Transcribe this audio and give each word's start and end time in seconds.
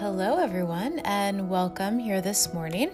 Hello, 0.00 0.38
everyone, 0.38 0.98
and 1.00 1.50
welcome 1.50 1.98
here 1.98 2.22
this 2.22 2.54
morning. 2.54 2.90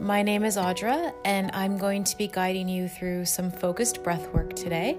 My 0.00 0.22
name 0.22 0.44
is 0.44 0.56
Audra, 0.56 1.12
and 1.26 1.50
I'm 1.52 1.76
going 1.76 2.04
to 2.04 2.16
be 2.16 2.26
guiding 2.26 2.70
you 2.70 2.88
through 2.88 3.26
some 3.26 3.50
focused 3.50 4.02
breath 4.02 4.32
work 4.32 4.56
today. 4.56 4.96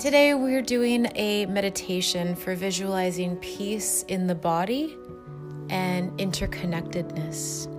Today, 0.00 0.34
we're 0.34 0.62
doing 0.62 1.12
a 1.14 1.46
meditation 1.46 2.34
for 2.34 2.56
visualizing 2.56 3.36
peace 3.36 4.02
in 4.08 4.26
the 4.26 4.34
body 4.34 4.96
and 5.70 6.10
interconnectedness. 6.18 7.72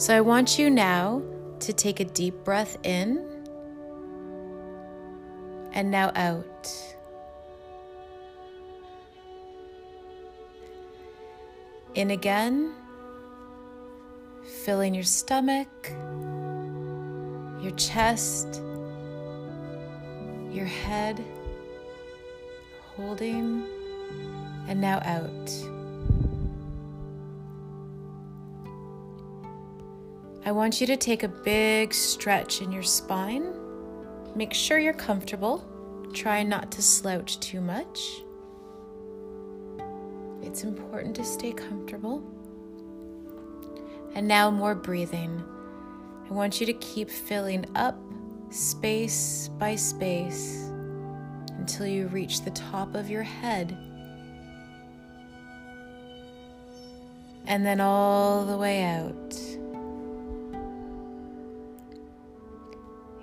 So, 0.00 0.16
I 0.16 0.20
want 0.20 0.58
you 0.58 0.70
now 0.70 1.22
to 1.60 1.72
take 1.72 2.00
a 2.00 2.04
deep 2.06 2.34
breath 2.42 2.76
in 2.82 3.24
and 5.74 5.92
now 5.92 6.10
out. 6.16 6.93
In 11.94 12.10
again, 12.10 12.74
filling 14.64 14.96
your 14.96 15.04
stomach, 15.04 15.68
your 17.62 17.70
chest, 17.76 18.60
your 20.50 20.66
head, 20.66 21.24
holding, 22.96 23.62
and 24.66 24.80
now 24.80 24.98
out. 25.04 25.52
I 30.44 30.50
want 30.50 30.80
you 30.80 30.88
to 30.88 30.96
take 30.96 31.22
a 31.22 31.28
big 31.28 31.94
stretch 31.94 32.60
in 32.60 32.72
your 32.72 32.82
spine. 32.82 33.54
Make 34.34 34.52
sure 34.52 34.80
you're 34.80 34.94
comfortable. 34.94 35.64
Try 36.12 36.42
not 36.42 36.72
to 36.72 36.82
slouch 36.82 37.38
too 37.38 37.60
much. 37.60 38.23
It's 40.54 40.62
important 40.62 41.16
to 41.16 41.24
stay 41.24 41.52
comfortable. 41.52 42.22
And 44.14 44.28
now, 44.28 44.52
more 44.52 44.76
breathing. 44.76 45.42
I 46.30 46.32
want 46.32 46.60
you 46.60 46.66
to 46.66 46.72
keep 46.74 47.10
filling 47.10 47.66
up 47.74 47.98
space 48.50 49.50
by 49.58 49.74
space 49.74 50.70
until 51.58 51.88
you 51.88 52.06
reach 52.06 52.42
the 52.42 52.52
top 52.52 52.94
of 52.94 53.10
your 53.10 53.24
head. 53.24 53.76
And 57.48 57.66
then 57.66 57.80
all 57.80 58.44
the 58.44 58.56
way 58.56 58.84
out. 58.84 59.34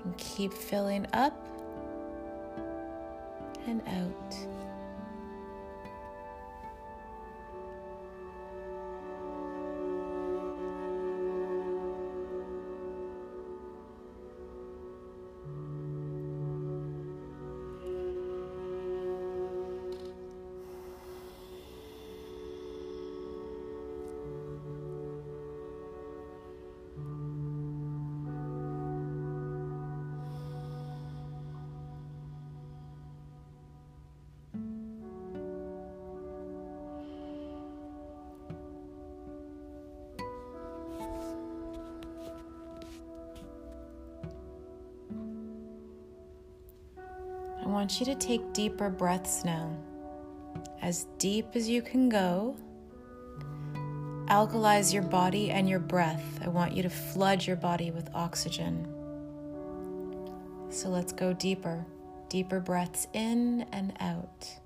And 0.04 0.18
keep 0.18 0.52
filling 0.52 1.08
up 1.14 1.48
and 3.68 3.82
out. 3.88 4.51
Want 47.82 48.00
you 48.00 48.06
to 48.06 48.14
take 48.14 48.54
deeper 48.54 48.92
breaths 48.92 49.44
now, 49.44 49.76
as 50.84 51.08
deep 51.18 51.48
as 51.56 51.68
you 51.68 51.82
can 51.82 52.10
go. 52.10 52.56
Alkalize 54.28 54.94
your 54.94 55.02
body 55.02 55.50
and 55.50 55.68
your 55.68 55.80
breath. 55.80 56.40
I 56.46 56.50
want 56.50 56.78
you 56.78 56.84
to 56.84 56.92
flood 56.92 57.44
your 57.44 57.56
body 57.56 57.90
with 57.90 58.08
oxygen. 58.14 58.88
So 60.70 60.90
let's 60.90 61.12
go 61.12 61.34
deeper. 61.34 61.84
Deeper 62.30 62.60
breaths 62.60 63.08
in 63.14 63.66
and 63.72 63.94
out. 64.00 64.61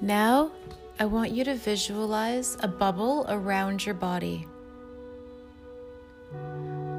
Now, 0.00 0.52
I 1.00 1.06
want 1.06 1.32
you 1.32 1.42
to 1.42 1.56
visualize 1.56 2.56
a 2.60 2.68
bubble 2.68 3.26
around 3.28 3.84
your 3.84 3.96
body. 3.96 4.46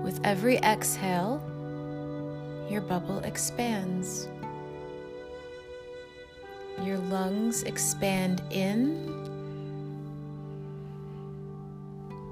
With 0.03 0.19
every 0.25 0.57
exhale, 0.57 1.41
your 2.69 2.81
bubble 2.81 3.19
expands. 3.19 4.27
Your 6.83 6.97
lungs 6.97 7.63
expand 7.63 8.41
in, 8.51 9.07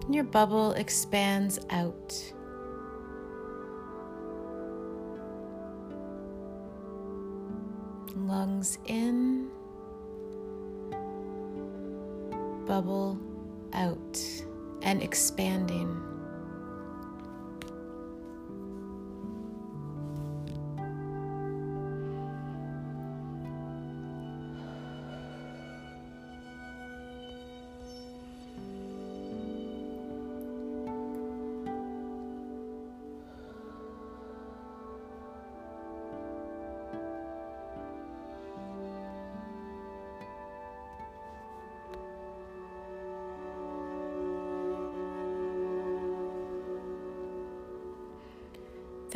your 0.09 0.25
bubble 0.25 0.73
expands 0.73 1.59
out. 1.69 2.33
Lungs 8.15 8.79
in 8.85 9.49
bubble 12.67 13.17
out 13.73 14.21
and 14.81 15.01
expanding. 15.01 16.16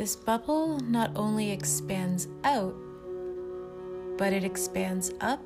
This 0.02 0.16
bubble 0.16 0.80
not 0.80 1.12
only 1.14 1.52
expands 1.52 2.26
out, 2.42 2.74
but 4.18 4.32
it 4.32 4.42
expands 4.42 5.12
up 5.20 5.44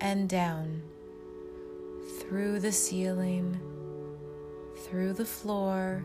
and 0.00 0.30
down 0.30 0.80
through 2.18 2.60
the 2.60 2.72
ceiling, 2.72 3.60
through 4.86 5.12
the 5.12 5.26
floor. 5.26 6.02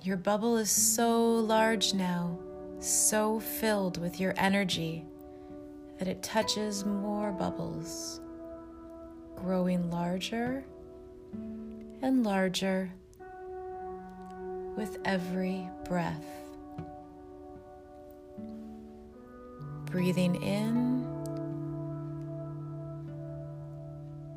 Your 0.00 0.16
bubble 0.16 0.56
is 0.56 0.70
so 0.70 1.20
large 1.34 1.92
now, 1.92 2.38
so 2.78 3.40
filled 3.40 4.00
with 4.00 4.20
your 4.20 4.32
energy 4.38 5.04
that 5.98 6.08
it 6.08 6.22
touches 6.22 6.86
more 6.86 7.30
bubbles, 7.30 8.22
growing 9.36 9.90
larger 9.90 10.64
and 12.04 12.22
larger 12.22 12.92
with 14.76 14.98
every 15.04 15.68
breath. 15.88 16.24
breathing 19.94 20.34
in 20.42 21.06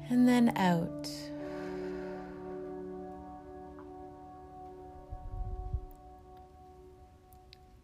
and 0.08 0.28
then 0.28 0.54
out. 0.56 1.10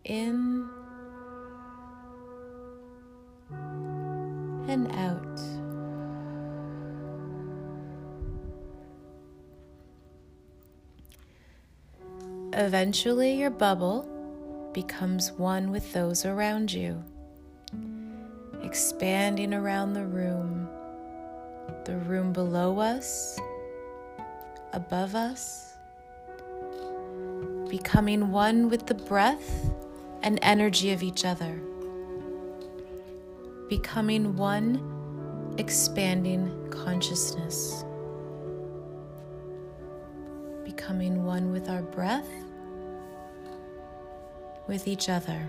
In 0.05 0.69
and 4.67 4.91
out. 4.91 5.62
Eventually, 12.55 13.33
your 13.33 13.49
bubble 13.49 14.07
becomes 14.73 15.31
one 15.31 15.71
with 15.71 15.91
those 15.91 16.23
around 16.23 16.71
you, 16.71 17.03
expanding 18.61 19.55
around 19.55 19.93
the 19.93 20.05
room, 20.05 20.69
the 21.85 21.97
room 21.97 22.31
below 22.31 22.77
us, 22.77 23.39
above 24.71 25.15
us, 25.15 25.73
becoming 27.69 28.29
one 28.29 28.69
with 28.69 28.85
the 28.85 28.93
breath 28.93 29.71
and 30.21 30.37
energy 30.43 30.91
of 30.91 31.01
each 31.01 31.25
other, 31.25 31.59
becoming 33.67 34.35
one 34.35 35.55
expanding 35.57 36.69
consciousness 36.69 37.83
becoming 40.75 41.23
one 41.23 41.51
with 41.51 41.69
our 41.69 41.83
breath, 41.83 42.29
with 44.67 44.87
each 44.87 45.07
other. 45.07 45.47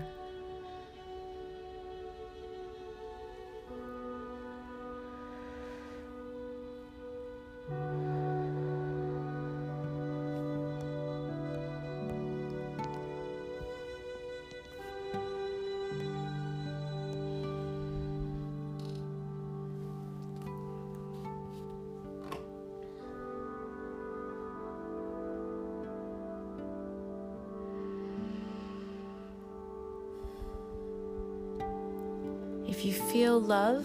You 32.85 32.93
feel 32.93 33.41
love, 33.41 33.83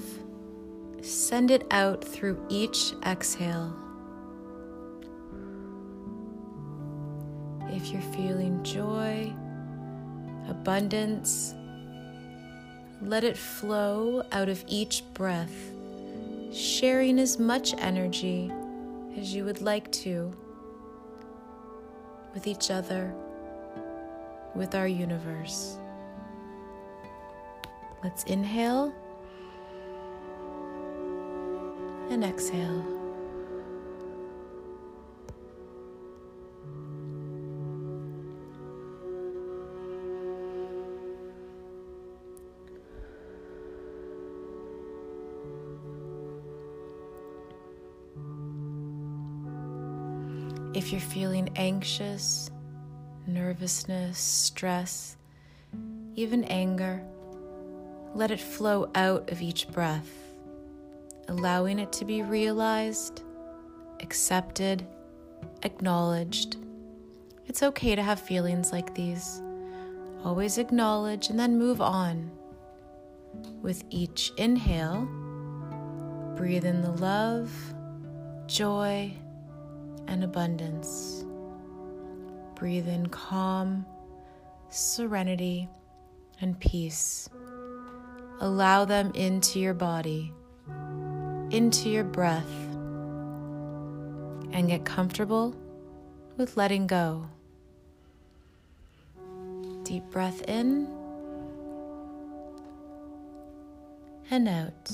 send 1.01 1.51
it 1.51 1.67
out 1.71 2.05
through 2.05 2.39
each 2.51 2.93
exhale. 3.07 3.75
If 7.71 7.89
you're 7.89 8.03
feeling 8.13 8.63
joy, 8.63 9.33
abundance, 10.51 11.55
let 13.01 13.25
it 13.25 13.39
flow 13.39 14.23
out 14.33 14.51
of 14.51 14.63
each 14.67 15.03
breath, 15.15 15.55
sharing 16.53 17.19
as 17.19 17.39
much 17.39 17.73
energy 17.79 18.53
as 19.17 19.33
you 19.33 19.47
would 19.47 19.63
like 19.63 19.91
to 19.93 20.31
with 22.35 22.47
each 22.47 22.71
other, 22.71 23.15
with 24.55 24.75
our 24.75 24.87
universe. 24.87 25.80
Let's 28.03 28.25
inhale 28.25 28.95
and 32.11 32.25
exhale. 32.25 32.83
If 50.73 50.93
you're 50.93 51.01
feeling 51.03 51.51
anxious, 51.57 52.51
nervousness, 53.27 54.19
stress, 54.19 55.17
even 56.15 56.45
anger, 56.45 57.05
let 58.21 58.31
it 58.31 58.39
flow 58.39 58.91
out 58.97 59.31
of 59.31 59.41
each 59.41 59.67
breath, 59.69 60.35
allowing 61.29 61.79
it 61.79 61.91
to 61.91 62.05
be 62.05 62.21
realized, 62.21 63.23
accepted, 64.01 64.87
acknowledged. 65.63 66.59
It's 67.47 67.63
okay 67.63 67.97
to 67.97 68.03
have 68.03 68.21
feelings 68.21 68.73
like 68.73 68.95
these. 68.95 69.41
Always 70.23 70.59
acknowledge 70.59 71.31
and 71.31 71.41
then 71.41 71.59
move 71.59 71.81
on. 71.81 72.31
With 73.63 73.85
each 73.89 74.33
inhale, 74.37 75.09
breathe 76.37 76.67
in 76.67 76.83
the 76.83 76.93
love, 76.93 77.51
joy, 78.47 79.15
and 80.09 80.23
abundance. 80.23 81.25
Breathe 82.55 82.87
in 82.87 83.07
calm, 83.07 83.87
serenity, 84.69 85.71
and 86.43 86.61
peace. 86.61 87.31
Allow 88.43 88.87
them 88.87 89.13
into 89.15 89.61
your 89.61 89.75
body, 89.75 90.33
into 91.51 91.91
your 91.91 92.05
breath, 92.05 92.51
and 94.53 94.67
get 94.67 94.87
comfortable 94.87 95.55
with 96.39 96.57
letting 96.57 96.87
go. 96.87 97.27
Deep 99.83 100.05
breath 100.11 100.43
in 100.49 100.89
and 104.31 104.49
out. 104.49 104.91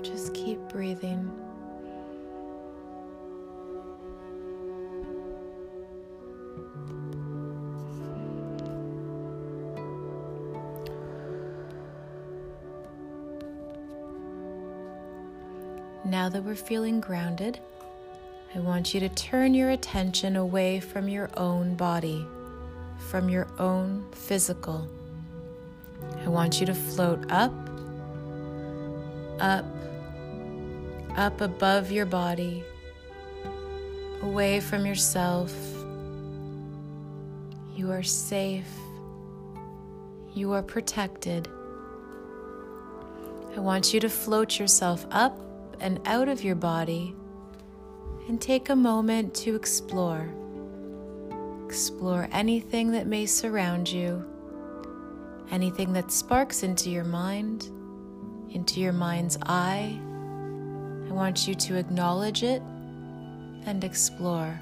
Just 0.00 0.32
keep 0.32 0.60
breathing. 0.68 1.45
Now 16.06 16.28
that 16.28 16.44
we're 16.44 16.54
feeling 16.54 17.00
grounded, 17.00 17.58
I 18.54 18.60
want 18.60 18.94
you 18.94 19.00
to 19.00 19.08
turn 19.08 19.54
your 19.54 19.70
attention 19.70 20.36
away 20.36 20.78
from 20.78 21.08
your 21.08 21.28
own 21.36 21.74
body, 21.74 22.24
from 23.10 23.28
your 23.28 23.48
own 23.58 24.06
physical. 24.12 24.88
I 26.24 26.28
want 26.28 26.60
you 26.60 26.66
to 26.66 26.74
float 26.74 27.28
up, 27.28 27.52
up, 29.40 29.64
up 31.16 31.40
above 31.40 31.90
your 31.90 32.06
body, 32.06 32.62
away 34.22 34.60
from 34.60 34.86
yourself. 34.86 35.52
You 37.74 37.90
are 37.90 38.04
safe. 38.04 38.70
You 40.34 40.52
are 40.52 40.62
protected. 40.62 41.48
I 43.56 43.58
want 43.58 43.92
you 43.92 43.98
to 43.98 44.08
float 44.08 44.60
yourself 44.60 45.04
and 45.80 46.00
out 46.06 46.28
of 46.28 46.42
your 46.42 46.54
body 46.54 47.14
and 48.28 48.40
take 48.40 48.68
a 48.68 48.76
moment 48.76 49.34
to 49.34 49.54
explore. 49.54 50.28
Explore 51.64 52.28
anything 52.32 52.92
that 52.92 53.06
may 53.06 53.26
surround 53.26 53.88
you, 53.88 54.24
anything 55.50 55.92
that 55.92 56.10
sparks 56.10 56.62
into 56.62 56.90
your 56.90 57.04
mind, 57.04 57.70
into 58.50 58.80
your 58.80 58.92
mind's 58.92 59.38
eye. 59.42 59.98
I 61.08 61.12
want 61.12 61.46
you 61.46 61.54
to 61.54 61.76
acknowledge 61.76 62.42
it 62.42 62.62
and 63.66 63.84
explore. 63.84 64.58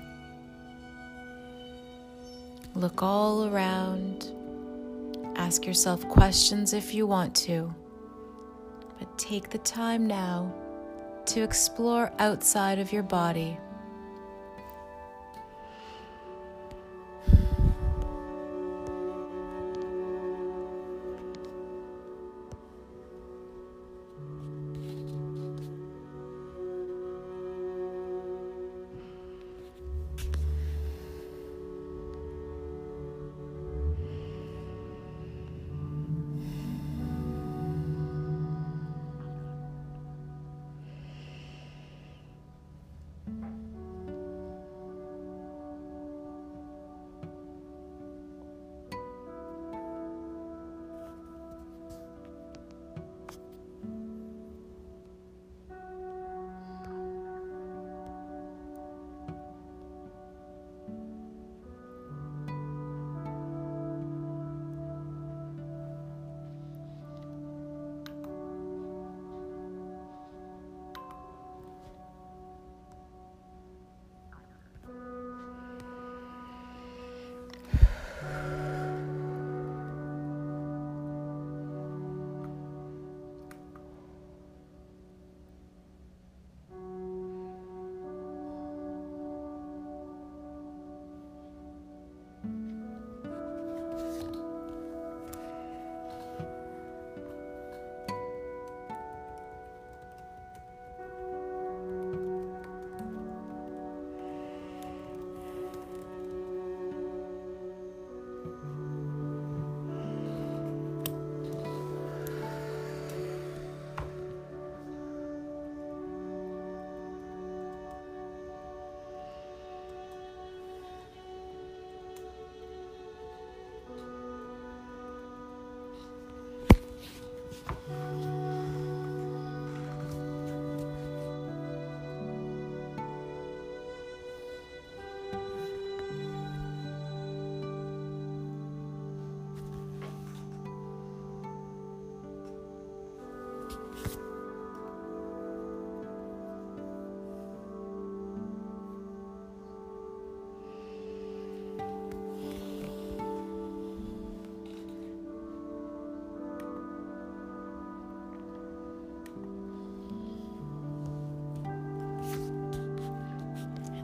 Look 2.75 3.03
all 3.03 3.47
around. 3.47 4.31
Ask 5.37 5.67
yourself 5.67 6.07
questions 6.09 6.73
if 6.73 6.95
you 6.95 7.07
want 7.07 7.35
to, 7.37 7.75
but 8.99 9.19
take 9.19 9.51
the 9.51 9.59
time 9.59 10.07
now 10.07 10.55
to 11.27 11.43
explore 11.43 12.13
outside 12.19 12.79
of 12.79 12.93
your 12.93 13.03
body. 13.03 13.59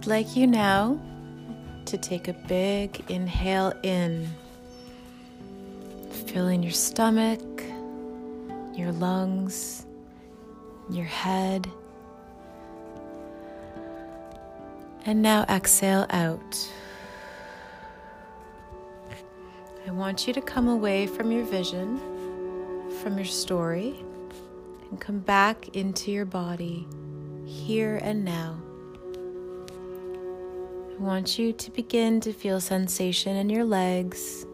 I'd 0.01 0.07
like 0.07 0.35
you 0.35 0.47
now 0.47 0.99
to 1.85 1.99
take 1.99 2.27
a 2.27 2.33
big 2.33 3.05
inhale 3.11 3.75
in, 3.83 4.31
filling 6.25 6.63
your 6.63 6.73
stomach, 6.73 7.43
your 8.73 8.93
lungs, 8.93 9.85
your 10.89 11.05
head. 11.05 11.71
And 15.05 15.21
now 15.21 15.45
exhale 15.51 16.07
out. 16.09 16.71
I 19.87 19.91
want 19.91 20.27
you 20.27 20.33
to 20.33 20.41
come 20.41 20.69
away 20.69 21.07
from 21.07 21.31
your 21.31 21.45
vision, 21.45 22.01
from 23.03 23.19
your 23.19 23.27
story, 23.27 24.03
and 24.91 24.99
come 24.99 25.19
back 25.19 25.77
into 25.77 26.11
your 26.11 26.25
body 26.25 26.87
here 27.45 28.01
and 28.03 28.25
now. 28.25 28.57
I 31.01 31.03
want 31.03 31.39
you 31.39 31.55
to 31.55 31.71
begin 31.71 32.21
to 32.21 32.33
feel 32.35 32.61
sensation 32.61 33.35
in 33.37 33.49
your 33.49 33.65
legs, 33.65 34.45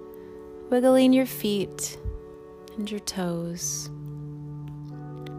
wiggling 0.70 1.12
your 1.12 1.26
feet 1.26 1.98
and 2.76 2.88
your 2.88 3.00
toes. 3.00 3.90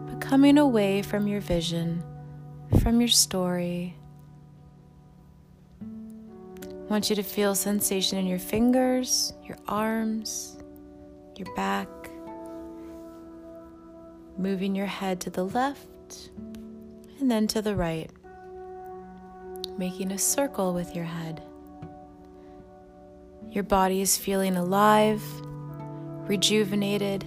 But 0.06 0.20
coming 0.20 0.58
away 0.58 1.00
from 1.00 1.26
your 1.26 1.40
vision, 1.40 2.04
from 2.82 3.00
your 3.00 3.08
story. 3.08 3.96
I 5.80 5.86
want 6.90 7.08
you 7.08 7.16
to 7.16 7.22
feel 7.22 7.54
sensation 7.54 8.18
in 8.18 8.26
your 8.26 8.38
fingers, 8.38 9.32
your 9.44 9.56
arms, 9.66 10.58
your 11.36 11.48
back, 11.56 11.88
moving 14.36 14.74
your 14.74 14.84
head 14.84 15.22
to 15.22 15.30
the 15.30 15.46
left 15.46 16.28
and 17.18 17.30
then 17.30 17.46
to 17.46 17.62
the 17.62 17.74
right 17.74 18.10
making 19.78 20.10
a 20.10 20.18
circle 20.18 20.74
with 20.74 20.94
your 20.96 21.04
head. 21.04 21.40
Your 23.50 23.62
body 23.62 24.00
is 24.00 24.18
feeling 24.18 24.56
alive, 24.56 25.22
rejuvenated, 26.26 27.24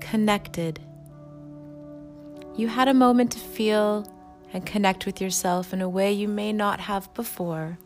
connected. 0.00 0.78
You 2.54 2.68
had 2.68 2.86
a 2.88 2.94
moment 2.94 3.32
to 3.32 3.38
feel 3.38 4.06
and 4.52 4.66
connect 4.66 5.06
with 5.06 5.22
yourself 5.22 5.72
in 5.72 5.80
a 5.80 5.88
way 5.88 6.12
you 6.12 6.28
may 6.28 6.52
not 6.52 6.80
have 6.80 7.12
before. 7.14 7.78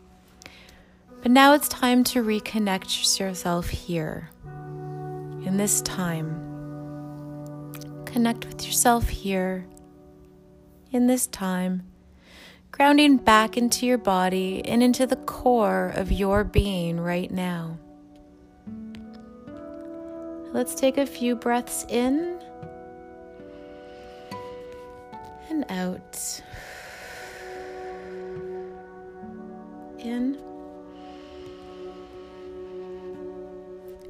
But 1.21 1.31
now 1.31 1.53
it's 1.53 1.69
time 1.69 2.03
to 2.05 2.21
reconnect 2.21 2.99
yourself 2.99 3.69
here, 3.69 4.29
in 5.45 5.55
this 5.55 5.81
time. 5.81 6.43
Connect 8.05 8.45
with 8.45 8.65
yourself 8.65 9.07
here, 9.07 9.65
in 10.91 11.07
this 11.07 11.27
time 11.27 11.83
grounding 12.71 13.17
back 13.17 13.57
into 13.57 13.85
your 13.85 13.97
body 13.97 14.63
and 14.65 14.83
into 14.83 15.07
the 15.07 15.15
core 15.15 15.91
of 15.95 16.11
your 16.11 16.43
being 16.43 16.99
right 16.99 17.31
now. 17.31 17.77
Let's 20.53 20.75
take 20.75 20.97
a 20.97 21.05
few 21.05 21.35
breaths 21.35 21.85
in 21.89 22.39
and 25.49 25.65
out. 25.69 26.41
In 29.99 30.37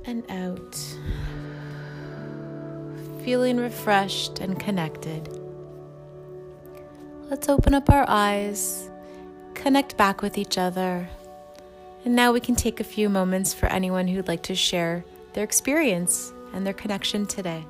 and 0.05 0.23
out. 0.29 0.75
Feeling 3.23 3.57
refreshed 3.57 4.39
and 4.39 4.59
connected. 4.59 5.46
Let's 7.29 7.49
open 7.49 7.73
up 7.73 7.89
our 7.89 8.05
eyes, 8.07 8.89
connect 9.53 9.97
back 9.97 10.21
with 10.21 10.37
each 10.37 10.57
other. 10.57 11.09
And 12.05 12.15
now 12.15 12.31
we 12.31 12.39
can 12.39 12.55
take 12.55 12.79
a 12.79 12.85
few 12.85 13.09
moments 13.09 13.53
for 13.53 13.65
anyone 13.65 14.07
who'd 14.07 14.29
like 14.29 14.43
to 14.43 14.55
share 14.55 15.03
their 15.33 15.43
experience 15.43 16.31
and 16.53 16.65
their 16.65 16.73
connection 16.73 17.25
today. 17.25 17.65